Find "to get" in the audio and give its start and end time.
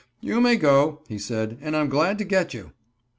2.17-2.55